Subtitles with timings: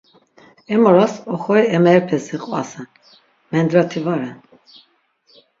[0.73, 2.87] Em oras, oxori emerepes iqvasen,
[3.55, 4.35] mendrati va ren.